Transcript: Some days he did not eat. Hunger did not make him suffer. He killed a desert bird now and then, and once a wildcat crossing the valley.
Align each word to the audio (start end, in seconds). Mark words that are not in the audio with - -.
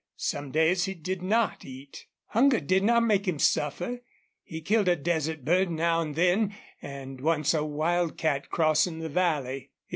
Some 0.17 0.49
days 0.49 0.85
he 0.85 0.95
did 0.95 1.21
not 1.21 1.63
eat. 1.63 2.07
Hunger 2.29 2.59
did 2.59 2.83
not 2.83 3.03
make 3.03 3.27
him 3.27 3.37
suffer. 3.37 4.01
He 4.41 4.59
killed 4.59 4.87
a 4.87 4.95
desert 4.95 5.45
bird 5.45 5.69
now 5.69 6.01
and 6.01 6.15
then, 6.15 6.55
and 6.81 7.21
once 7.21 7.53
a 7.53 7.63
wildcat 7.63 8.49
crossing 8.49 8.97
the 8.97 9.09
valley. 9.09 9.69